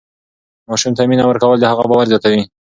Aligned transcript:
ماشوم 0.67 0.91
ته 0.97 1.01
مینه 1.09 1.23
ورکول 1.27 1.57
د 1.59 1.65
هغه 1.71 1.83
باور 1.89 2.05
زیاتوي. 2.11 2.41